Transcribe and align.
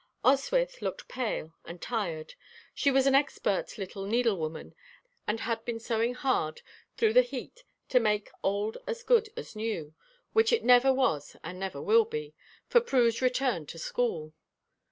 Oswyth 0.25 0.81
looked 0.81 1.07
pale 1.07 1.53
and 1.63 1.79
tired. 1.79 2.33
She 2.73 2.89
was 2.89 3.05
an 3.05 3.13
expert 3.13 3.77
little 3.77 4.03
needle 4.07 4.35
woman 4.35 4.73
and 5.27 5.41
had 5.41 5.63
been 5.63 5.79
sewing 5.79 6.15
hard 6.15 6.63
through 6.97 7.13
the 7.13 7.21
heat 7.21 7.63
to 7.89 7.99
make 7.99 8.31
old 8.41 8.79
as 8.87 9.03
good 9.03 9.29
as 9.37 9.55
new 9.55 9.93
which 10.33 10.51
it 10.51 10.63
never 10.63 10.91
was 10.91 11.35
and 11.43 11.59
never 11.59 11.79
will 11.79 12.05
be 12.05 12.33
for 12.67 12.81
Prue's 12.81 13.21
return 13.21 13.67
to 13.67 13.77
school. 13.77 14.33